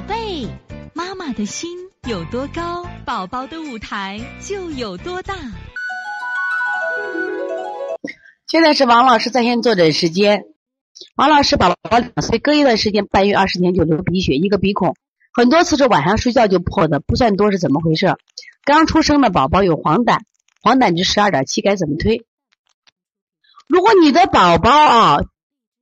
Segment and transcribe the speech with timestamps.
[0.00, 0.48] 宝贝，
[0.94, 1.76] 妈妈的心
[2.08, 5.34] 有多高，宝宝的舞台就有多大。
[8.46, 10.44] 现在是王老师在线坐诊时间。
[11.16, 14.96] 王老师，宝宝两岁，隔一段时间，半月二十天就流鼻血，一个鼻孔，
[15.34, 18.16] 很多次是晚上睡觉就破的，不算多，是怎么回事？
[18.64, 20.20] 刚出生的宝宝有黄疸，
[20.62, 22.24] 黄疸值十二点七，该怎么推？
[23.68, 25.18] 如果你的宝宝啊，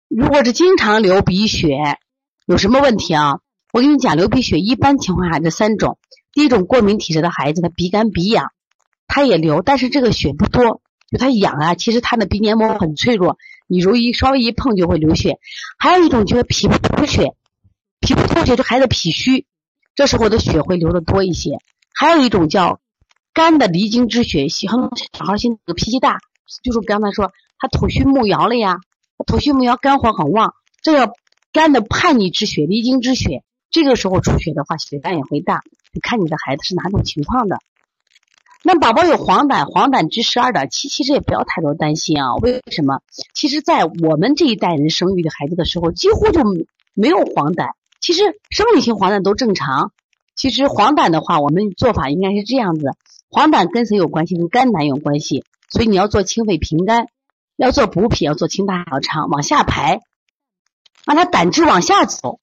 [0.09, 2.01] 如果是经常流鼻血，
[2.47, 3.39] 有什么问题啊？
[3.71, 5.99] 我跟你讲，流鼻血一般情况下这三种：
[6.33, 8.51] 第一种，过敏体质的孩子，他鼻干鼻痒，
[9.07, 11.75] 他也流，但是这个血不多，就他痒啊。
[11.75, 13.37] 其实他的鼻黏膜很脆弱，
[13.67, 15.39] 你容易稍微一碰就会流血。
[15.79, 17.35] 还有一种就是脾不出血，
[18.01, 19.45] 脾不出血，就孩子脾虚，
[19.95, 21.59] 这时候的血会流的多一些。
[21.95, 22.81] 还有一种叫
[23.35, 24.81] 肝的离经之血，喜欢
[25.13, 26.21] 小孩现在脾气大，
[26.63, 28.79] 就是刚才说他吐虚木摇了呀，
[29.27, 31.13] 吐虚木摇，肝火很旺，这叫
[31.53, 33.43] 肝的叛逆之血、离经之血。
[33.71, 37.59] 这个时候出血的话，血量也会大，你看你的孩子是哪种情况的。
[38.65, 42.35] 那宝宝有黄疸，黄疸值十二点七，其实也不要太多担心啊。
[42.37, 43.01] 为什么？
[43.33, 46.43] 其实，在我们这一代人生育的孩子的时候，几乎就
[46.95, 47.71] 没有黄疸。
[48.01, 49.93] 其实生理性黄疸都正常。
[50.35, 52.91] 其实黄疸的话，我们做法应该是这样子：
[53.29, 54.37] 黄疸跟谁有关系？
[54.37, 55.45] 跟肝胆有关系。
[55.71, 57.07] 所以你要做清肺平肝，
[57.57, 60.01] 要做补脾，要做清大小肠，往下排，
[61.05, 62.41] 让它胆汁往下走。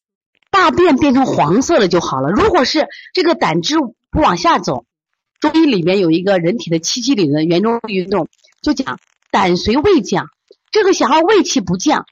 [0.56, 2.30] 大便变成黄色了就好了。
[2.30, 3.76] 如果是这个胆汁
[4.10, 4.86] 不往下走，
[5.42, 8.30] 中医里面有一个人体的七七理论，圆周运动
[8.62, 8.98] 就讲
[9.32, 10.30] 胆随胃降。
[10.72, 12.06] 这个小孩胃气不降，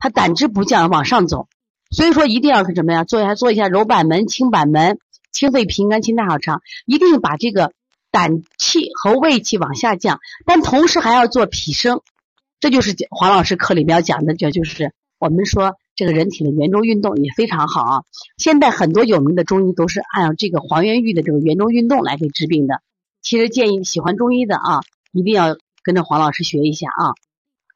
[0.00, 1.46] 他胆汁不降往上走，
[1.90, 3.04] 所以说一定要是什么呀？
[3.04, 4.98] 做一下做一下揉板门、清板门、
[5.30, 7.70] 清肺平肝、清大小肠，一定把这个
[8.10, 12.00] 胆气和胃气往下降，但同时还要做脾升。
[12.58, 14.92] 这就是黄老师课里面要讲的，叫就是
[15.24, 15.76] 我们说。
[15.96, 18.02] 这个人体的圆周运动也非常好啊！
[18.36, 22.82] 现在很多有名的中医都是按照这个黄元玉的这个圆周运动来给治病的。
[23.22, 24.80] 其实建议喜欢中医的啊，
[25.12, 27.14] 一定要跟着黄老师学一下啊。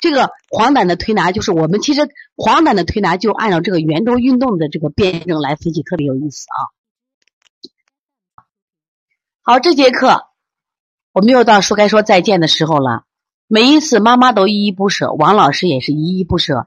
[0.01, 6.59] 这个黄疸的推拿就是我们其实黄疸的推拿就按照这个圆周运动的这个辩证来分析，特别有意思啊。
[9.43, 10.27] 好，这节课
[11.13, 13.05] 我们又到说该说再见的时候了。
[13.47, 16.67] 每一次妈妈都依依不舍，王老师也是依依不舍。